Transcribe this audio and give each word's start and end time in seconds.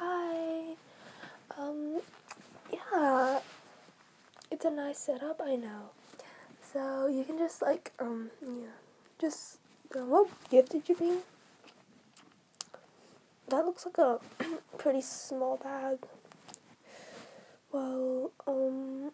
hi. 0.00 0.76
Um, 1.58 2.00
yeah, 2.72 3.40
it's 4.50 4.64
a 4.64 4.70
nice 4.70 4.98
setup, 4.98 5.40
I 5.44 5.56
know. 5.56 5.90
So 6.72 7.06
you 7.06 7.24
can 7.24 7.36
just 7.36 7.60
like, 7.60 7.92
um, 7.98 8.30
yeah, 8.42 8.72
just, 9.20 9.58
what 9.92 10.28
gift 10.50 10.72
did 10.72 10.88
you 10.88 10.94
bring? 10.94 11.18
That 13.48 13.66
looks 13.66 13.84
like 13.84 13.98
a 13.98 14.20
pretty 14.78 15.02
small 15.02 15.58
bag. 15.58 15.98
Well, 17.72 18.32
um, 18.46 19.12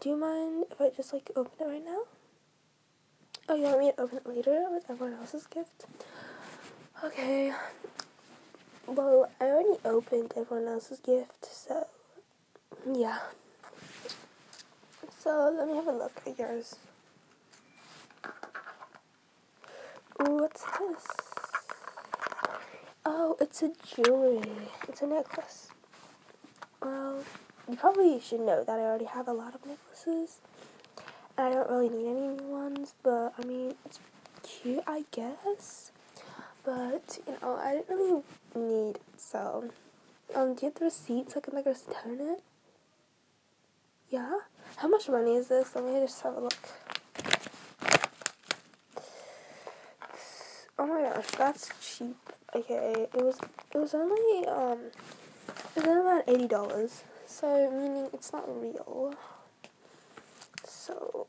do 0.00 0.10
you 0.10 0.16
mind 0.16 0.66
if 0.70 0.80
I 0.80 0.90
just 0.90 1.12
like 1.12 1.30
open 1.34 1.52
it 1.60 1.64
right 1.64 1.84
now? 1.84 2.02
Oh, 3.48 3.56
you 3.56 3.64
want 3.64 3.80
me 3.80 3.92
to 3.92 4.00
open 4.00 4.18
it 4.18 4.26
later 4.26 4.66
with 4.70 4.84
everyone 4.88 5.18
else's 5.18 5.46
gift? 5.46 5.86
Okay. 7.02 7.52
Well, 8.86 9.30
I 9.40 9.44
already 9.46 9.78
opened 9.84 10.34
everyone 10.36 10.68
else's 10.68 11.00
gift, 11.00 11.46
so 11.46 11.86
yeah. 12.92 13.18
So 15.18 15.54
let 15.56 15.66
me 15.66 15.74
have 15.74 15.86
a 15.86 15.92
look 15.92 16.20
at 16.26 16.38
yours. 16.38 16.76
What's 20.16 20.64
this? 20.64 21.06
Oh, 23.06 23.36
it's 23.40 23.62
a 23.62 23.72
jewelry. 23.94 24.42
It's 24.88 25.02
a 25.02 25.06
necklace. 25.06 25.68
Well, 26.82 27.24
you 27.68 27.76
probably 27.76 28.20
should 28.20 28.40
know 28.40 28.64
that 28.64 28.78
I 28.78 28.82
already 28.82 29.06
have 29.06 29.28
a 29.28 29.32
lot 29.32 29.54
of 29.54 29.64
necklaces. 29.66 30.40
And 31.36 31.48
I 31.48 31.52
don't 31.52 31.70
really 31.70 31.88
need 31.88 32.08
any 32.08 32.28
new 32.28 32.44
ones, 32.44 32.94
but 33.02 33.34
I 33.38 33.44
mean, 33.44 33.74
it's 33.84 33.98
cute, 34.42 34.84
I 34.86 35.04
guess. 35.10 35.90
But, 36.64 37.18
you 37.26 37.36
know, 37.42 37.56
I 37.56 37.74
didn't 37.74 37.88
really 37.88 38.22
need 38.54 38.96
it, 38.96 39.00
so. 39.16 39.70
Um, 40.34 40.54
do 40.54 40.62
you 40.62 40.68
have 40.70 40.74
the 40.74 40.86
receipt 40.86 41.30
so 41.30 41.38
I 41.38 41.40
can, 41.40 41.54
like, 41.54 41.66
return 41.66 42.20
it? 42.20 42.42
Yeah? 44.10 44.38
How 44.76 44.88
much 44.88 45.08
money 45.08 45.36
is 45.36 45.48
this? 45.48 45.74
Let 45.74 45.84
me 45.84 46.00
just 46.00 46.22
have 46.22 46.36
a 46.36 46.40
look. 46.40 46.56
Oh 50.76 50.86
my 50.86 51.02
gosh, 51.02 51.26
that's 51.38 51.70
cheap. 51.80 52.16
Okay, 52.54 53.06
it 53.12 53.22
was 53.22 53.38
it 53.72 53.78
was 53.78 53.94
only 53.94 54.46
um 54.48 54.78
it 55.76 55.76
was 55.76 55.86
only 55.86 56.00
about 56.00 56.28
eighty 56.28 56.48
dollars. 56.48 57.04
So 57.26 57.70
meaning 57.70 58.08
it's 58.12 58.32
not 58.32 58.44
real. 58.60 59.14
So 60.66 61.28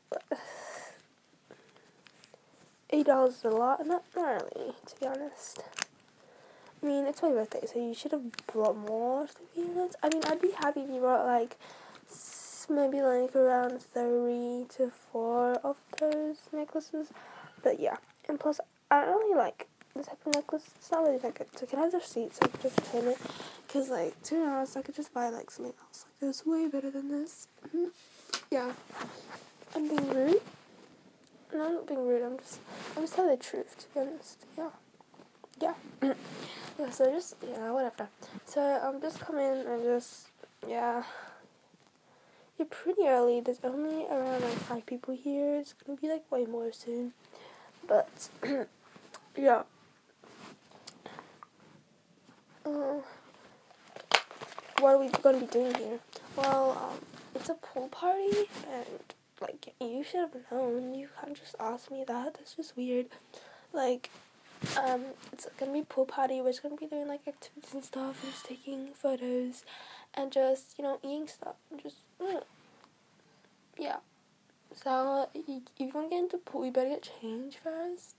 eighty 2.91 3.03
dollars 3.03 3.35
is 3.35 3.43
a 3.45 3.49
lot, 3.49 3.85
not 3.85 4.03
really, 4.15 4.73
to 4.85 4.99
be 4.99 5.07
honest. 5.07 5.63
I 6.81 6.85
mean, 6.85 7.05
it's 7.05 7.21
my 7.21 7.29
birthday, 7.29 7.65
so 7.65 7.79
you 7.79 7.93
should 7.93 8.11
have 8.11 8.31
brought 8.47 8.77
more, 8.77 9.27
to 9.27 9.33
be 9.55 9.67
honest. 9.69 9.95
I 10.03 10.09
mean, 10.09 10.21
I'd 10.25 10.41
be 10.41 10.51
happy 10.51 10.81
if 10.81 10.89
you 10.89 10.99
brought 10.99 11.25
like 11.25 11.57
maybe 12.69 13.01
like 13.01 13.35
around 13.35 13.81
three 13.81 14.65
to 14.75 14.91
four 15.11 15.53
of 15.63 15.77
those 15.99 16.37
necklaces. 16.51 17.07
But 17.63 17.79
yeah, 17.79 17.97
and 18.27 18.39
plus, 18.39 18.59
I 18.91 19.05
don't 19.05 19.17
really 19.17 19.37
like 19.37 19.67
this 19.95 20.07
type 20.07 20.19
of 20.25 20.35
necklace. 20.35 20.69
It's 20.75 20.91
not 20.91 21.03
really 21.03 21.17
that 21.19 21.35
good. 21.35 21.47
So 21.55 21.65
can 21.65 21.79
I 21.79 21.83
have 21.83 21.91
the 21.91 21.99
receipt 21.99 22.33
so 22.35 22.41
I 22.43 22.47
can 22.47 22.61
just 22.61 22.77
return 22.77 23.07
it? 23.11 23.17
Because 23.65 23.89
like, 23.89 24.21
to 24.23 24.35
be 24.35 24.41
honest, 24.41 24.77
I 24.77 24.81
could 24.81 24.95
just 24.95 25.13
buy 25.13 25.29
like 25.29 25.49
something 25.49 25.73
else. 25.87 26.05
Like, 26.21 26.29
it's 26.29 26.45
way 26.45 26.67
better 26.67 26.91
than 26.91 27.09
this. 27.09 27.47
Mm-hmm. 27.67 27.85
Yeah. 28.51 28.71
I'm 29.75 29.87
being 29.87 30.09
rude. 30.09 30.41
No, 31.53 31.67
I'm 31.67 31.73
not 31.75 31.87
being 31.87 32.05
rude. 32.05 32.23
I'm 32.23 32.37
just, 32.37 32.59
I'm 32.95 33.03
just 33.03 33.15
telling 33.15 33.31
the 33.31 33.43
truth. 33.43 33.77
To 33.77 33.93
be 33.93 33.99
honest, 33.99 34.45
yeah, 34.57 34.69
yeah, 35.61 35.73
yeah. 36.79 36.89
So 36.89 37.11
just, 37.11 37.35
yeah, 37.47 37.71
whatever. 37.71 38.09
So 38.45 38.61
I'm 38.61 38.95
um, 38.95 39.01
just 39.01 39.19
coming 39.19 39.65
and 39.67 39.83
just, 39.83 40.27
yeah. 40.67 41.03
You're 42.57 42.67
pretty 42.67 43.03
early. 43.05 43.41
There's 43.41 43.59
only 43.65 44.05
around 44.05 44.41
like 44.41 44.53
five 44.53 44.85
people 44.85 45.13
here. 45.13 45.57
It's 45.57 45.73
gonna 45.73 45.99
be 45.99 46.07
like 46.07 46.29
way 46.31 46.45
more 46.45 46.71
soon. 46.71 47.11
But 47.85 48.29
yeah. 49.37 49.63
Uh, 52.65 53.01
what 54.79 54.95
are 54.95 54.97
we 54.97 55.09
gonna 55.09 55.39
be 55.39 55.45
doing 55.47 55.75
here? 55.75 55.99
Well, 56.35 56.71
um, 56.71 56.99
it's 57.35 57.49
a 57.49 57.53
pool 57.55 57.89
party, 57.89 58.47
and 58.71 58.85
like 59.47 59.73
you 59.79 60.03
should 60.03 60.21
have 60.21 60.35
known. 60.51 60.95
You 60.95 61.09
can't 61.19 61.35
just 61.37 61.55
ask 61.59 61.91
me 61.91 62.03
that. 62.07 62.35
That's 62.35 62.55
just 62.55 62.75
weird. 62.75 63.07
Like, 63.73 64.09
um, 64.77 65.05
it's 65.31 65.47
gonna 65.57 65.73
be 65.73 65.83
pool 65.83 66.05
party. 66.05 66.41
We're 66.41 66.49
just 66.49 66.63
gonna 66.63 66.75
be 66.75 66.87
doing 66.87 67.07
like 67.07 67.27
activities 67.27 67.73
and 67.73 67.83
stuff, 67.83 68.23
and 68.23 68.31
just 68.31 68.45
taking 68.45 68.89
photos, 68.93 69.63
and 70.13 70.31
just 70.31 70.77
you 70.77 70.83
know 70.83 70.99
eating 71.03 71.27
stuff, 71.27 71.55
and 71.69 71.81
just 71.81 71.97
yeah. 73.77 73.97
So 74.73 75.29
if 75.33 75.47
you 75.47 75.91
want 75.93 76.09
to 76.09 76.15
get 76.15 76.23
into 76.23 76.37
pool, 76.37 76.65
you 76.65 76.71
better 76.71 76.89
get 76.89 77.09
changed 77.21 77.57
first. 77.63 78.15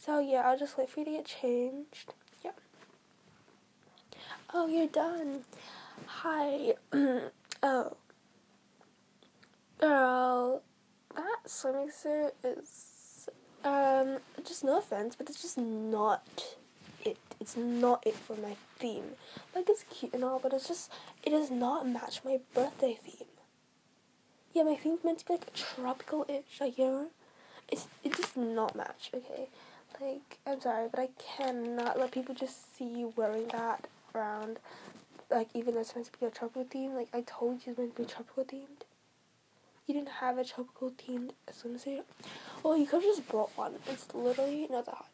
So 0.00 0.18
yeah, 0.18 0.42
I'll 0.48 0.58
just 0.58 0.78
wait 0.78 0.88
for 0.88 1.00
you 1.00 1.06
to 1.06 1.12
get 1.12 1.26
changed. 1.26 2.14
Yeah. 2.44 2.52
Oh, 4.52 4.66
you're 4.66 4.88
done. 4.88 5.44
Hi. 6.06 6.74
oh. 7.62 7.96
That 9.80 9.92
swimming 11.48 11.90
suit 11.90 12.34
is 12.44 13.28
um 13.64 14.18
just 14.44 14.64
no 14.64 14.78
offense, 14.78 15.16
but 15.16 15.28
it's 15.28 15.42
just 15.42 15.58
not 15.58 16.56
it. 17.04 17.18
It's 17.40 17.56
not 17.56 18.06
it 18.06 18.14
for 18.14 18.36
my 18.36 18.56
theme. 18.78 19.12
Like 19.54 19.68
it's 19.68 19.84
cute 19.90 20.14
and 20.14 20.24
all, 20.24 20.38
but 20.38 20.52
it's 20.52 20.68
just 20.68 20.92
it 21.22 21.30
does 21.30 21.50
not 21.50 21.88
match 21.88 22.20
my 22.24 22.38
birthday 22.54 22.98
theme. 23.02 23.28
Yeah, 24.52 24.62
my 24.64 24.76
theme's 24.76 25.04
meant 25.04 25.18
to 25.20 25.26
be 25.26 25.34
like 25.34 25.48
a 25.48 25.56
tropical 25.56 26.26
ish, 26.28 26.60
like 26.60 26.78
you 26.78 26.84
know? 26.84 27.06
It's 27.68 27.86
it 28.02 28.16
does 28.16 28.36
not 28.36 28.74
match, 28.74 29.10
okay? 29.14 29.48
Like, 30.00 30.38
I'm 30.46 30.60
sorry, 30.60 30.88
but 30.90 31.00
I 31.00 31.08
cannot 31.18 31.98
let 31.98 32.12
people 32.12 32.34
just 32.34 32.76
see 32.76 32.84
you 32.84 33.12
wearing 33.16 33.48
that 33.48 33.86
around 34.14 34.58
like 35.30 35.48
even 35.54 35.74
though 35.74 35.80
it's 35.80 35.94
meant 35.94 36.10
to 36.10 36.18
be 36.18 36.26
a 36.26 36.30
tropical 36.30 36.64
theme, 36.64 36.94
like 36.94 37.08
I 37.12 37.22
told 37.26 37.66
you 37.66 37.72
it's 37.72 37.78
meant 37.78 37.96
to 37.96 38.02
be 38.02 38.08
tropical 38.08 38.44
themed. 38.44 38.87
You 39.88 39.94
didn't 39.94 40.10
have 40.20 40.36
a 40.36 40.44
tropical 40.44 40.90
themed 40.90 41.30
swimsuit. 41.50 42.02
Well, 42.62 42.76
you 42.76 42.84
could 42.84 43.02
have 43.02 43.16
just 43.16 43.26
brought 43.26 43.56
one. 43.56 43.76
It's 43.88 44.06
literally 44.14 44.66
not 44.70 44.84
that 44.84 44.94
hard. 44.94 45.10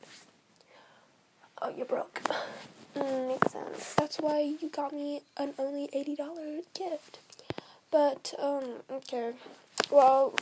Oh, 1.62 1.70
you're 1.76 1.86
broke. 1.86 2.20
Mm, 2.96 3.26
makes 3.26 3.50
sense. 3.50 3.94
That's 3.94 4.18
why 4.18 4.40
you 4.60 4.68
got 4.68 4.92
me 4.92 5.22
an 5.36 5.52
only 5.58 5.88
eighty 5.92 6.14
dollar 6.14 6.60
gift. 6.78 7.18
But 7.90 8.32
um, 8.38 8.82
okay. 8.88 9.32
Well, 9.90 10.34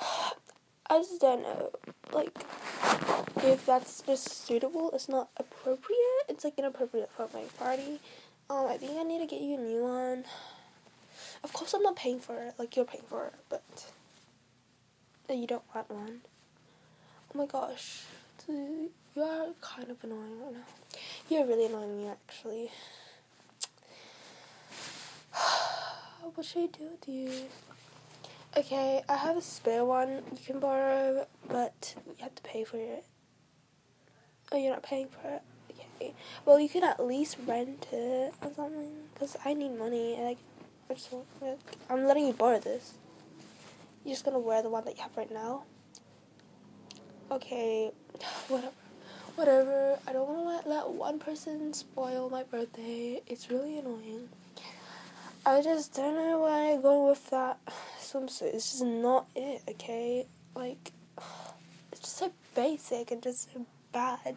I 0.00 0.98
just 0.98 1.20
don't 1.20 1.42
know. 1.42 1.70
Like, 2.10 2.32
if 3.44 3.66
that's 3.66 4.00
just 4.00 4.46
suitable, 4.46 4.90
it's 4.94 5.10
not 5.10 5.28
appropriate. 5.36 6.24
It's 6.30 6.42
like 6.44 6.58
inappropriate 6.58 7.10
for 7.14 7.28
my 7.34 7.42
party. 7.58 8.00
Um, 8.48 8.66
I 8.66 8.78
think 8.78 8.92
I 8.98 9.02
need 9.02 9.18
to 9.18 9.26
get 9.26 9.42
you 9.42 9.58
a 9.58 9.60
new 9.60 9.82
one. 9.82 10.24
Of 11.44 11.52
course, 11.52 11.74
I'm 11.74 11.82
not 11.82 11.96
paying 11.96 12.20
for 12.20 12.40
it. 12.42 12.54
Like 12.58 12.76
you're 12.76 12.84
paying 12.84 13.04
for 13.08 13.26
it, 13.26 13.34
but 13.48 13.62
you 15.28 15.46
don't 15.46 15.62
want 15.74 15.90
one. 15.90 16.20
Oh 17.34 17.38
my 17.38 17.46
gosh, 17.46 18.04
you 18.48 18.90
are 19.20 19.48
kind 19.60 19.90
of 19.90 20.02
annoying 20.02 20.40
right 20.42 20.52
now. 20.52 20.64
You're 21.28 21.46
really 21.46 21.66
annoying 21.66 21.98
me, 21.98 22.08
actually. 22.08 22.70
what 26.34 26.46
should 26.46 26.62
I 26.62 26.66
do 26.66 26.84
with 26.90 27.08
you? 27.08 27.30
Okay, 28.56 29.02
I 29.08 29.16
have 29.16 29.36
a 29.36 29.42
spare 29.42 29.84
one 29.84 30.22
you 30.32 30.38
can 30.44 30.58
borrow, 30.58 31.26
but 31.48 31.94
you 32.06 32.14
have 32.22 32.34
to 32.34 32.42
pay 32.42 32.64
for 32.64 32.78
it. 32.78 33.04
Oh, 34.50 34.56
you're 34.56 34.72
not 34.72 34.82
paying 34.82 35.08
for 35.08 35.28
it? 35.28 35.42
Okay. 35.70 36.14
Well, 36.46 36.58
you 36.58 36.68
can 36.68 36.82
at 36.82 37.04
least 37.04 37.36
rent 37.46 37.86
it 37.92 38.32
or 38.40 38.50
something, 38.54 38.92
because 39.12 39.36
I 39.44 39.52
need 39.52 39.78
money. 39.78 40.14
And 40.14 40.36
I 40.90 41.54
I'm 41.90 42.06
letting 42.06 42.26
you 42.26 42.32
borrow 42.32 42.58
this. 42.58 42.94
You're 44.04 44.14
just 44.14 44.24
gonna 44.24 44.38
wear 44.38 44.62
the 44.62 44.70
one 44.70 44.84
that 44.86 44.96
you 44.96 45.02
have 45.02 45.16
right 45.16 45.30
now? 45.30 45.64
Okay, 47.30 47.92
whatever. 48.48 48.72
Whatever. 49.34 49.98
I 50.06 50.12
don't 50.12 50.28
want 50.28 50.64
to 50.64 50.68
let, 50.68 50.68
let 50.68 50.90
one 50.90 51.18
person 51.18 51.72
spoil 51.72 52.28
my 52.28 52.42
birthday. 52.42 53.22
It's 53.26 53.50
really 53.50 53.78
annoying. 53.78 54.28
I 55.46 55.62
just 55.62 55.94
don't 55.94 56.16
know 56.16 56.40
why 56.40 56.72
I'm 56.72 56.82
going 56.82 57.08
with 57.08 57.30
that 57.30 57.58
swimsuit. 58.00 58.54
It's 58.54 58.72
just 58.72 58.84
not 58.84 59.28
it, 59.36 59.62
okay? 59.68 60.26
Like, 60.54 60.92
it's 61.92 62.00
just 62.00 62.16
so 62.16 62.32
basic 62.54 63.10
and 63.10 63.22
just 63.22 63.52
so 63.52 63.64
bad, 63.92 64.36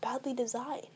badly 0.00 0.34
designed. 0.34 0.86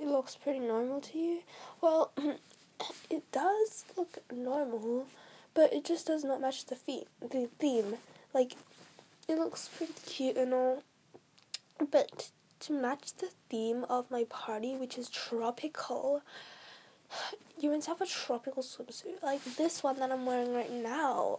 It 0.00 0.06
looks 0.06 0.36
pretty 0.36 0.58
normal 0.58 1.00
to 1.00 1.18
you. 1.18 1.40
Well, 1.80 2.12
it 3.10 3.30
does 3.32 3.84
look 3.96 4.18
normal, 4.32 5.06
but 5.54 5.72
it 5.72 5.84
just 5.84 6.06
does 6.06 6.24
not 6.24 6.40
match 6.40 6.66
the 6.66 6.74
theme. 6.74 7.04
The 7.20 7.48
theme, 7.58 7.96
like, 8.34 8.54
it 9.28 9.38
looks 9.38 9.68
pretty 9.68 9.94
cute 10.06 10.36
and 10.36 10.52
all, 10.52 10.82
but 11.90 12.30
to 12.60 12.72
match 12.72 13.14
the 13.14 13.30
theme 13.48 13.84
of 13.88 14.10
my 14.10 14.24
party, 14.24 14.76
which 14.76 14.98
is 14.98 15.08
tropical, 15.08 16.22
you 17.60 17.78
to 17.80 17.88
have 17.88 18.00
a 18.00 18.06
tropical 18.06 18.62
swimsuit, 18.62 19.22
like 19.22 19.42
this 19.56 19.82
one 19.82 19.98
that 19.98 20.12
I'm 20.12 20.26
wearing 20.26 20.54
right 20.54 20.72
now. 20.72 21.38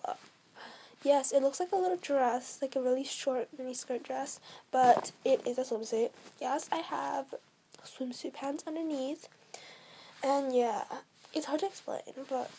Yes, 1.04 1.32
it 1.32 1.42
looks 1.44 1.60
like 1.60 1.72
a 1.72 1.76
little 1.76 1.98
dress, 1.98 2.58
like 2.62 2.76
a 2.76 2.82
really 2.82 3.04
short 3.04 3.50
mini 3.58 3.74
skirt 3.74 4.04
dress, 4.04 4.40
but 4.72 5.12
it 5.24 5.46
is 5.46 5.58
a 5.58 5.62
swimsuit. 5.62 6.10
Yes, 6.42 6.68
I 6.72 6.78
have 6.78 7.36
swimsuit 7.88 8.34
pants 8.34 8.64
underneath, 8.68 9.28
and 10.24 10.56
yeah, 10.56 10.84
it's 11.34 11.46
hard 11.46 11.62
to 11.62 11.68
explain, 11.68 12.02
but 12.30 12.50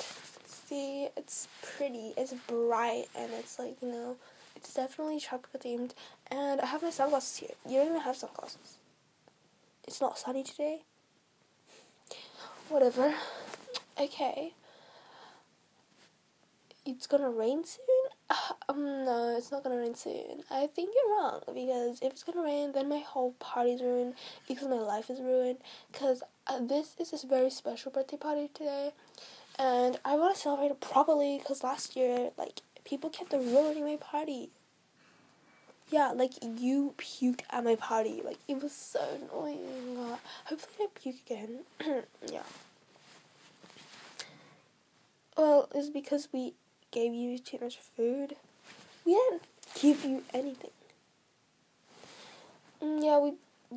see, 0.47 1.09
it's 1.17 1.49
pretty, 1.63 2.13
it's 2.17 2.35
bright, 2.47 3.07
and 3.17 3.33
it's 3.33 3.59
like, 3.59 3.77
you 3.83 3.89
know, 3.89 4.17
it's 4.57 4.75
definitely 4.75 5.21
tropical 5.21 5.61
themed, 5.61 5.93
and 6.31 6.61
I 6.61 6.67
have 6.67 6.83
my 6.83 6.91
sunglasses 6.91 7.37
here. 7.39 7.51
You 7.67 7.79
don't 7.79 7.89
even 7.89 8.01
have 8.01 8.17
sunglasses. 8.17 8.79
It's 9.87 10.01
not 10.01 10.19
sunny 10.19 10.43
today. 10.43 10.83
Whatever. 12.69 13.15
Okay. 13.99 14.53
It's 16.85 17.07
gonna 17.07 17.31
rain 17.31 17.65
soon? 17.65 17.98
Um, 18.71 19.07
no, 19.07 19.35
it's 19.39 19.51
not 19.51 19.65
gonna 19.65 19.79
rain 19.79 19.95
soon. 19.95 20.43
I 20.51 20.67
think 20.67 20.91
you're 20.95 21.17
wrong 21.17 21.41
because 21.55 22.01
if 22.03 22.13
it's 22.13 22.23
gonna 22.23 22.43
rain, 22.43 22.73
then 22.73 22.87
my 22.87 22.99
whole 22.99 23.33
party's 23.39 23.81
ruined 23.81 24.15
because 24.47 24.69
my 24.69 24.77
life 24.77 25.09
is 25.09 25.21
ruined. 25.21 25.57
Because 25.91 26.23
uh, 26.47 26.59
this 26.61 26.95
is 26.99 27.11
this 27.11 27.23
very 27.23 27.49
special 27.49 27.91
birthday 27.91 28.19
party 28.19 28.51
today, 28.53 28.93
and 29.59 29.99
I 30.05 30.17
want 30.17 30.35
to 30.35 30.41
celebrate 30.41 30.71
it 30.71 30.81
properly. 30.81 31.39
Because 31.39 31.65
last 31.65 31.97
year, 31.97 32.31
like 32.37 32.61
people 32.85 33.09
kept 33.09 33.33
ruining 33.33 33.85
my 33.85 33.97
party. 33.97 34.51
Yeah, 35.91 36.11
like 36.11 36.33
you 36.43 36.95
puked 36.99 37.41
at 37.49 37.65
my 37.65 37.77
party. 37.77 38.21
Like 38.23 38.39
it 38.47 38.63
was 38.63 38.73
so 38.73 39.01
annoying. 39.01 39.97
Uh, 39.99 40.17
hopefully, 40.45 40.75
I 40.75 40.79
don't 40.79 40.95
puke 40.95 41.17
again. 41.25 41.61
yeah. 42.31 42.43
Well, 45.39 45.71
it's 45.75 45.89
because 45.89 46.29
we 46.33 46.53
gave 46.91 47.13
you 47.13 47.39
too 47.39 47.59
much 47.61 47.79
food. 47.79 48.37
We 49.05 49.15
didn't 49.15 49.43
give 49.81 50.05
you 50.05 50.23
anything. 50.33 50.71
Mm, 52.83 53.05
yeah, 53.05 53.19
we 53.19 53.35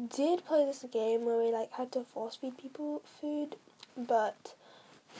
did 0.07 0.45
play 0.45 0.65
this 0.65 0.85
game 0.91 1.25
where 1.25 1.37
we 1.37 1.51
like 1.51 1.71
had 1.73 1.91
to 1.93 2.01
force 2.01 2.35
feed 2.35 2.57
people 2.57 3.01
food, 3.19 3.55
but 3.97 4.53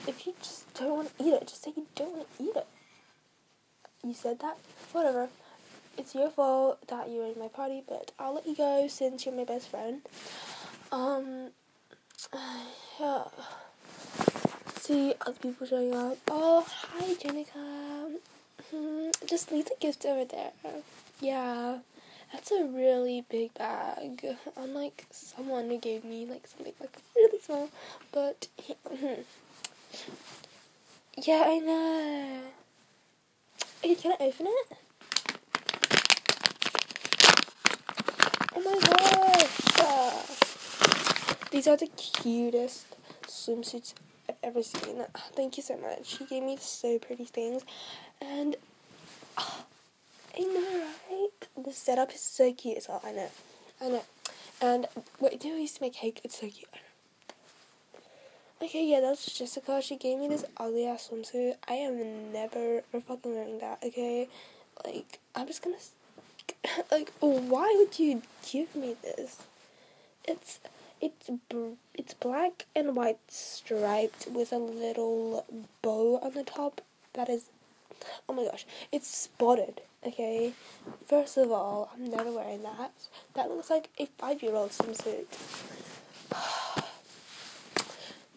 if 0.06 0.26
you 0.26 0.34
just 0.40 0.72
don't 0.74 0.96
want 0.96 1.18
to 1.18 1.24
eat 1.24 1.34
it, 1.34 1.48
just 1.48 1.62
say 1.62 1.72
you 1.76 1.86
don't 1.94 2.16
want 2.16 2.36
to 2.36 2.44
eat 2.44 2.56
it. 2.56 2.66
You 4.04 4.14
said 4.14 4.40
that? 4.40 4.58
Whatever. 4.92 5.28
It's 5.98 6.14
your 6.14 6.30
fault 6.30 6.86
that 6.88 7.10
you're 7.10 7.26
in 7.26 7.38
my 7.38 7.48
party, 7.48 7.82
but 7.86 8.12
I'll 8.18 8.34
let 8.34 8.46
you 8.46 8.56
go 8.56 8.88
since 8.88 9.26
you're 9.26 9.34
my 9.34 9.44
best 9.44 9.68
friend. 9.68 10.02
Um, 10.90 11.50
yeah. 13.00 13.24
See 14.82 15.14
other 15.20 15.38
people 15.40 15.64
showing 15.64 15.94
up. 15.94 16.18
Oh, 16.26 16.66
hi, 16.68 17.14
Jenica. 17.14 18.18
Hmm, 18.68 19.10
just 19.26 19.52
leave 19.52 19.66
the 19.66 19.76
gift 19.78 20.04
over 20.04 20.24
there. 20.24 20.50
Yeah, 21.20 21.78
that's 22.32 22.50
a 22.50 22.64
really 22.64 23.24
big 23.30 23.54
bag. 23.54 24.26
Unlike 24.56 25.06
someone 25.12 25.68
who 25.68 25.78
gave 25.78 26.02
me 26.02 26.26
like 26.26 26.48
something 26.48 26.72
like 26.80 26.96
really 27.14 27.38
small, 27.38 27.70
but 28.10 28.48
yeah, 31.16 31.44
I 31.46 31.58
know. 31.60 32.40
Okay, 33.84 33.94
can 33.94 34.16
I 34.18 34.24
open 34.24 34.46
it? 34.48 34.76
Oh 38.56 38.62
my 38.64 38.80
gosh! 39.76 41.50
These 41.52 41.68
are 41.68 41.76
the 41.76 41.86
cutest 41.86 42.96
swimsuits 43.28 43.94
I've 44.32 44.50
ever 44.50 44.62
seen. 44.62 45.04
Thank 45.34 45.56
you 45.56 45.62
so 45.62 45.76
much. 45.76 46.18
He 46.18 46.24
gave 46.24 46.42
me 46.42 46.56
so 46.60 46.98
pretty 46.98 47.24
things, 47.24 47.62
and 48.20 48.56
uh, 49.36 49.42
I 50.38 50.40
know, 50.40 50.84
right? 51.10 51.64
The 51.64 51.72
setup 51.72 52.12
is 52.12 52.20
so 52.20 52.52
cute 52.52 52.78
as 52.78 52.88
well. 52.88 53.02
I 53.04 53.12
know, 53.12 53.28
I 53.80 53.88
know. 53.88 54.04
And 54.60 54.86
wait, 55.20 55.40
do 55.40 55.52
we 55.54 55.62
used 55.62 55.76
to 55.76 55.82
make 55.82 55.94
cake? 55.94 56.20
It's 56.24 56.40
so 56.40 56.48
cute. 56.48 56.68
Okay, 58.62 58.86
yeah, 58.86 59.00
that 59.00 59.08
that's 59.08 59.36
Jessica. 59.36 59.82
She 59.82 59.96
gave 59.96 60.18
me 60.18 60.28
this 60.28 60.44
ugly 60.56 60.86
ass 60.86 61.10
swimsuit. 61.12 61.56
I 61.68 61.74
am 61.74 62.32
never 62.32 62.82
fucking 62.92 63.34
wearing 63.34 63.58
that. 63.58 63.80
Okay, 63.84 64.28
like 64.84 65.18
I'm 65.34 65.46
just 65.46 65.62
gonna 65.62 65.76
like, 66.92 67.12
why 67.20 67.74
would 67.76 67.98
you 67.98 68.22
give 68.50 68.74
me 68.74 68.96
this? 69.02 69.42
It's 70.24 70.60
it's 71.02 71.28
it's 71.94 72.14
black 72.14 72.66
and 72.74 72.96
white 72.96 73.18
striped 73.28 74.28
with 74.28 74.52
a 74.52 74.58
little 74.58 75.44
bow 75.82 76.20
on 76.22 76.32
the 76.32 76.44
top. 76.44 76.80
That 77.14 77.28
is, 77.28 77.46
oh 78.28 78.32
my 78.32 78.44
gosh, 78.44 78.64
it's 78.90 79.08
spotted. 79.08 79.82
Okay, 80.06 80.52
first 81.06 81.36
of 81.36 81.52
all, 81.52 81.90
I'm 81.94 82.10
never 82.10 82.32
wearing 82.32 82.62
that. 82.62 82.92
That 83.34 83.50
looks 83.50 83.70
like 83.70 83.90
a 83.98 84.06
five-year-old 84.18 84.70
swimsuit. 84.70 85.26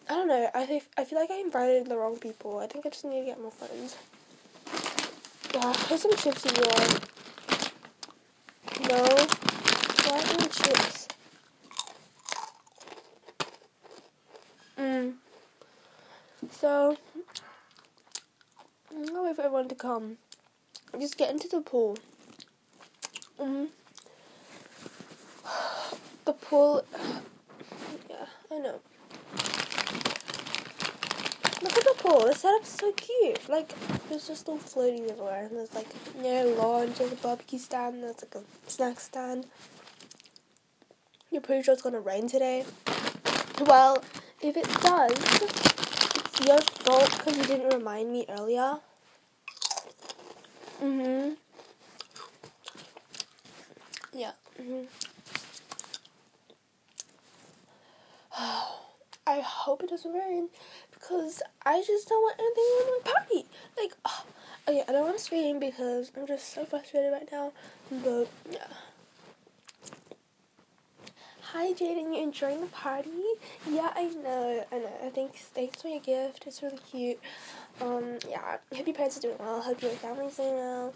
I 0.08 0.14
don't 0.14 0.28
know. 0.28 0.50
I 0.54 0.66
think 0.66 0.84
I 0.96 1.04
feel 1.04 1.18
like 1.18 1.30
I 1.30 1.40
invited 1.40 1.86
the 1.86 1.96
wrong 1.96 2.18
people. 2.18 2.58
I 2.58 2.66
think 2.66 2.86
I 2.86 2.90
just 2.90 3.04
need 3.04 3.20
to 3.20 3.26
get 3.26 3.40
more 3.40 3.50
friends. 3.50 3.96
Yeah, 5.54 5.72
put 5.88 5.98
some 5.98 6.14
chips 6.16 6.44
in 6.44 6.54
your 6.54 6.66
no. 8.88 9.02
Why 10.04 10.20
eat 10.38 10.52
chips? 10.52 11.08
Mm. 14.78 15.14
So, 16.58 16.96
I'm 18.90 19.04
gonna 19.04 19.24
wait 19.24 19.36
for 19.36 19.42
everyone 19.42 19.68
to 19.68 19.74
come. 19.74 20.16
Just 20.98 21.18
get 21.18 21.30
into 21.30 21.48
the 21.48 21.60
pool. 21.60 21.98
Mm. 23.38 23.68
The 26.24 26.32
pool. 26.32 26.82
Yeah, 28.08 28.24
I 28.50 28.58
know. 28.58 28.80
Look 31.60 31.76
at 31.76 31.84
the 31.84 31.94
pool. 31.98 32.20
The 32.24 32.34
setup's 32.34 32.70
so 32.70 32.90
cute. 32.92 33.46
Like, 33.50 33.74
there's 34.08 34.26
just 34.26 34.48
all 34.48 34.56
floating 34.56 35.10
everywhere. 35.10 35.44
And 35.44 35.58
there's 35.58 35.74
like, 35.74 35.88
you 36.16 36.56
lounge. 36.56 36.96
there's 36.96 37.12
a 37.12 37.16
barbecue 37.16 37.58
stand, 37.58 38.02
there's 38.02 38.22
like 38.22 38.34
a 38.34 38.70
snack 38.70 38.98
stand. 39.00 39.44
You're 41.30 41.42
pretty 41.42 41.64
sure 41.64 41.74
it's 41.74 41.82
gonna 41.82 42.00
rain 42.00 42.30
today? 42.30 42.64
Well, 43.60 44.02
if 44.40 44.56
it 44.56 44.68
does, 44.80 45.75
your 46.44 46.58
fault 46.58 47.10
because 47.16 47.36
you 47.36 47.44
didn't 47.44 47.72
remind 47.72 48.12
me 48.12 48.26
earlier. 48.28 48.78
Mm 50.82 51.00
hmm. 51.00 51.32
Yeah. 54.12 54.32
Mm 54.60 54.66
hmm. 54.66 54.84
I 59.28 59.40
hope 59.40 59.82
it 59.82 59.90
doesn't 59.90 60.12
rain 60.12 60.48
because 60.92 61.42
I 61.64 61.82
just 61.86 62.08
don't 62.08 62.22
want 62.22 62.38
anything 62.38 62.64
on 62.64 62.86
my 62.86 63.12
party. 63.12 63.46
Like, 63.78 63.92
oh, 64.04 64.24
okay, 64.68 64.84
I 64.88 64.92
don't 64.92 65.04
want 65.04 65.18
to 65.18 65.22
scream 65.22 65.58
because 65.58 66.12
I'm 66.16 66.26
just 66.26 66.52
so 66.52 66.64
frustrated 66.64 67.12
right 67.12 67.28
now. 67.32 67.52
But 67.90 68.28
yeah. 68.50 68.66
Hi 71.56 71.72
Jaden, 71.72 72.14
you 72.14 72.22
enjoying 72.22 72.60
the 72.60 72.66
party? 72.66 73.08
Yeah, 73.66 73.90
I 73.96 74.08
know, 74.08 74.62
I 74.70 74.76
know. 74.76 75.10
Thanks, 75.14 75.40
thanks 75.54 75.80
for 75.80 75.88
your 75.88 76.00
gift. 76.00 76.44
It's 76.46 76.62
really 76.62 76.76
cute. 76.90 77.18
Um, 77.80 78.18
yeah. 78.28 78.58
Hope 78.74 78.86
your 78.86 78.94
parents 78.94 79.16
are 79.16 79.22
doing 79.22 79.38
well. 79.38 79.62
Hope 79.62 79.80
your 79.80 79.92
family's 79.92 80.36
doing 80.36 80.54
well. 80.54 80.94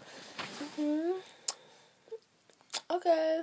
Mhm. 0.77 1.15
Okay. 2.91 3.41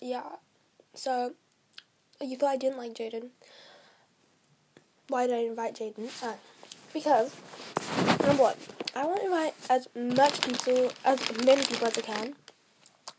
Yeah. 0.00 0.26
So, 0.92 1.34
you 2.20 2.36
thought 2.36 2.50
I 2.50 2.56
didn't 2.56 2.78
like 2.78 2.92
Jaden 2.94 3.30
why 5.08 5.28
did 5.28 5.36
I 5.36 5.44
invite 5.44 5.76
Jaden? 5.76 6.10
Uh, 6.24 6.34
because 6.92 7.36
number 8.26 8.42
one, 8.42 8.56
I 8.96 9.04
want 9.04 9.20
to 9.20 9.26
invite 9.26 9.54
as 9.70 9.88
much 9.94 10.40
people, 10.40 10.90
as 11.04 11.20
many 11.44 11.62
people 11.64 11.86
as 11.86 11.98
I 11.98 12.00
can. 12.00 12.34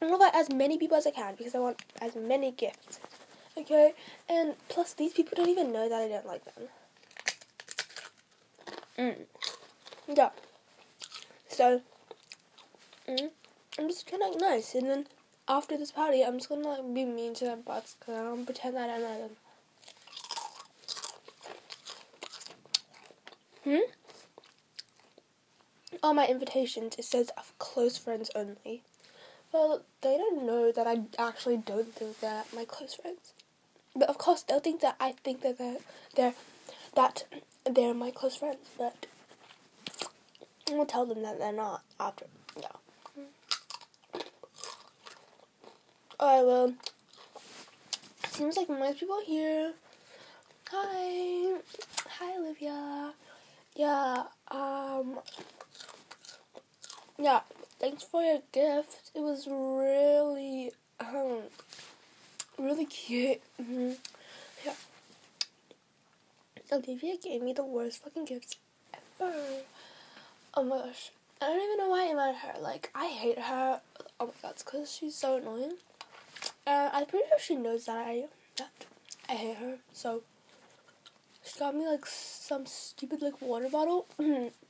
Invite 0.03 0.35
as 0.35 0.51
many 0.51 0.77
people 0.77 0.97
as 0.97 1.07
I 1.07 1.11
can 1.11 1.35
because 1.35 1.55
I 1.55 1.59
want 1.59 1.81
as 2.01 2.13
many 2.15 2.51
gifts. 2.51 2.99
Okay, 3.57 3.93
and 4.27 4.55
plus 4.67 4.93
these 4.93 5.13
people 5.13 5.33
don't 5.35 5.49
even 5.49 5.71
know 5.71 5.87
that 5.87 6.01
I 6.01 6.07
don't 6.07 6.25
like 6.25 6.43
them. 6.43 6.67
Mm. 8.97 9.25
Yeah. 10.15 10.29
So, 11.47 11.81
mm, 13.07 13.29
I'm 13.77 13.87
just 13.87 14.09
gonna 14.09 14.25
act 14.25 14.41
nice, 14.41 14.73
and 14.75 14.89
then 14.89 15.07
after 15.47 15.77
this 15.77 15.91
party, 15.91 16.23
I'm 16.23 16.37
just 16.37 16.49
gonna 16.49 16.67
like 16.67 16.93
be 16.93 17.05
mean 17.05 17.33
to 17.35 17.45
their 17.45 17.55
butts 17.55 17.95
because 17.99 18.19
I 18.19 18.23
don't 18.23 18.45
pretend 18.45 18.75
that 18.75 18.89
I 18.89 18.97
don't 18.97 19.03
know 19.03 19.19
them. 19.19 19.37
Hmm? 23.63 23.77
On 26.01 26.15
my 26.15 26.27
invitations, 26.27 26.95
it 26.97 27.05
says 27.05 27.29
of 27.37 27.53
close 27.59 27.97
friends 27.97 28.31
only. 28.35 28.83
Well, 29.53 29.83
they 30.01 30.17
don't 30.17 30.47
know 30.47 30.71
that 30.71 30.87
I 30.87 31.01
actually 31.19 31.57
don't 31.57 31.93
think 31.93 32.19
they're 32.19 32.43
my 32.55 32.65
close 32.65 32.95
friends. 32.95 33.33
But 33.95 34.09
of 34.09 34.17
course, 34.17 34.41
they'll 34.41 34.59
think 34.59 34.81
that 34.81 34.95
I 34.99 35.11
think 35.11 35.41
that 35.43 35.59
they're, 35.59 35.77
they're 36.15 36.33
that 36.95 37.25
they're 37.69 37.93
my 37.93 38.09
close 38.09 38.35
friends. 38.35 38.67
But 38.77 39.05
I'll 40.71 40.87
tell 40.87 41.05
them 41.05 41.21
that 41.21 41.37
they're 41.37 41.53
not 41.53 41.83
after. 41.99 42.25
Yeah. 42.59 42.69
Alright, 46.19 46.45
well, 46.45 46.73
seems 48.29 48.57
like 48.57 48.69
most 48.69 48.99
people 48.99 49.19
here. 49.23 49.73
Hi, 50.71 51.59
hi, 52.07 52.37
Olivia. 52.37 53.13
Yeah. 53.75 54.23
Um. 54.49 55.19
Yeah. 57.19 57.41
Thanks 57.83 58.03
for 58.03 58.23
your 58.23 58.39
gift. 58.53 59.11
It 59.13 59.19
was 59.19 59.45
really, 59.45 60.71
um, 61.01 61.39
really 62.57 62.85
cute. 62.85 63.41
Mm-hmm. 63.61 63.91
Yeah. 64.65 64.75
Olivia 66.71 67.17
gave 67.21 67.41
me 67.41 67.51
the 67.51 67.65
worst 67.65 68.01
fucking 68.01 68.23
gifts 68.23 68.55
ever. 68.93 69.33
Oh 70.53 70.63
my 70.63 70.77
gosh. 70.77 71.11
I 71.41 71.47
don't 71.47 71.61
even 71.61 71.77
know 71.77 71.89
why 71.89 72.09
I 72.09 72.13
mad 72.13 72.35
at 72.35 72.55
her. 72.55 72.61
Like, 72.61 72.89
I 72.95 73.07
hate 73.07 73.37
her. 73.37 73.81
Oh 74.17 74.27
my 74.27 74.31
god, 74.41 74.51
it's 74.51 74.63
because 74.63 74.89
she's 74.89 75.15
so 75.15 75.35
annoying. 75.35 75.73
Uh, 76.65 76.89
I'm 76.93 77.05
pretty 77.05 77.25
sure 77.27 77.39
she 77.39 77.55
knows 77.57 77.87
that 77.87 77.97
I 77.97 78.27
that 78.59 78.71
I 79.27 79.33
hate 79.33 79.57
her. 79.57 79.75
So 79.91 80.21
she 81.43 81.59
got 81.59 81.75
me 81.75 81.85
like 81.85 82.05
some 82.05 82.65
stupid 82.65 83.21
like 83.21 83.41
water 83.41 83.67
bottle. 83.67 84.07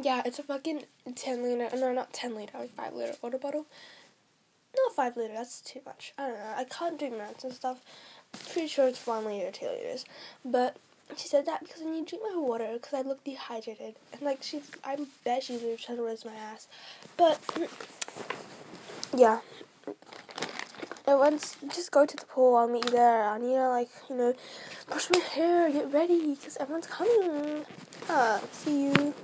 yeah, 0.00 0.22
it's 0.24 0.38
a 0.38 0.42
fucking 0.42 0.84
ten 1.14 1.42
liter. 1.42 1.68
No, 1.76 1.92
not 1.92 2.12
ten 2.12 2.34
liter. 2.34 2.58
Like 2.58 2.70
five 2.74 2.94
liter 2.94 3.14
water 3.22 3.38
bottle. 3.38 3.66
No, 4.74 4.92
five 4.94 5.16
liter. 5.16 5.34
That's 5.34 5.60
too 5.60 5.80
much. 5.84 6.12
I 6.16 6.28
don't 6.28 6.38
know. 6.38 6.54
I 6.56 6.64
can't 6.64 6.98
drink 6.98 7.16
minutes 7.16 7.44
and 7.44 7.52
stuff. 7.52 7.80
Pretty 8.52 8.68
sure 8.68 8.88
it's 8.88 9.06
one 9.06 9.24
liter, 9.26 9.50
two 9.50 9.66
liters. 9.66 10.04
But 10.44 10.76
she 11.16 11.28
said 11.28 11.44
that 11.46 11.60
because 11.60 11.82
when 11.82 11.94
you 11.94 12.04
drink 12.04 12.24
my 12.32 12.40
water, 12.40 12.70
because 12.72 12.94
I 12.94 13.02
look 13.02 13.22
dehydrated, 13.24 13.96
and 14.12 14.22
like 14.22 14.42
she's, 14.42 14.70
I 14.82 14.96
bet 15.24 15.42
she's 15.42 15.60
trying 15.84 15.98
to 15.98 16.04
raise 16.04 16.24
my 16.24 16.34
ass. 16.34 16.68
But 17.16 17.38
yeah, 19.16 19.40
and 21.06 21.18
once 21.18 21.56
just 21.74 21.90
go 21.90 22.06
to 22.06 22.16
the 22.16 22.24
pool, 22.24 22.56
I'll 22.56 22.68
meet 22.68 22.84
you 22.86 22.92
there. 22.92 23.24
I 23.24 23.38
need 23.38 23.54
to 23.54 23.68
like 23.68 23.90
you 24.08 24.16
know 24.16 24.34
brush 24.88 25.10
my 25.10 25.18
hair, 25.18 25.70
get 25.70 25.92
ready, 25.92 26.34
because 26.34 26.56
everyone's 26.56 26.86
coming. 26.86 27.64
Uh, 28.08 28.38
see 28.52 28.84
you. 28.84 29.14